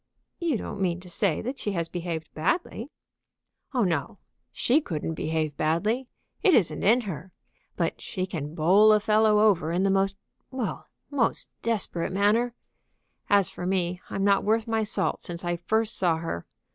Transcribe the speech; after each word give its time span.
"You 0.39 0.57
don't 0.57 0.81
mean 0.81 0.99
to 1.01 1.09
say 1.11 1.41
that 1.43 1.59
she 1.59 1.73
has 1.73 1.87
behaved 1.87 2.33
badly?" 2.33 2.89
"Oh 3.71 3.83
no! 3.83 4.17
She 4.51 4.81
couldn't 4.81 5.13
behave 5.13 5.55
badly; 5.57 6.07
it 6.41 6.55
isn't 6.55 6.81
in 6.81 7.01
her. 7.01 7.31
But 7.75 8.01
she 8.01 8.25
can 8.25 8.55
bowl 8.55 8.91
a 8.93 8.99
fellow 8.99 9.41
over 9.41 9.71
in 9.71 9.83
the 9.83 9.91
most 9.91 10.17
well, 10.49 10.87
most 11.11 11.49
desperate 11.61 12.11
manner. 12.11 12.55
As 13.29 13.51
for 13.51 13.67
me, 13.67 14.01
I'm 14.09 14.23
not 14.23 14.43
worth 14.43 14.67
my 14.67 14.81
salt 14.81 15.21
since 15.21 15.45
I 15.45 15.55
first 15.55 15.95
saw 15.95 16.17
her. 16.17 16.47